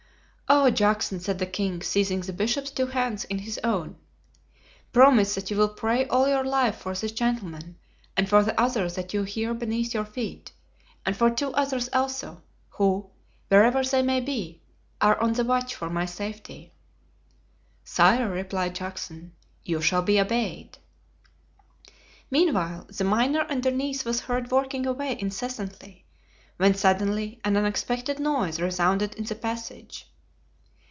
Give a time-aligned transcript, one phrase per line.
[0.53, 3.95] "Oh, Juxon," said the king, seizing the bishop's two hands in his own,
[4.91, 7.77] "promise that you will pray all your life for this gentleman
[8.17, 10.51] and for the other that you hear beneath your feet,
[11.05, 13.09] and for two others also, who,
[13.47, 14.61] wherever they may be,
[14.99, 16.73] are on the watch for my safety."
[17.85, 19.31] "Sire," replied Juxon,
[19.63, 20.77] "you shall be obeyed."
[22.29, 26.03] Meanwhile, the miner underneath was heard working away incessantly,
[26.57, 30.09] when suddenly an unexpected noise resounded in the passage.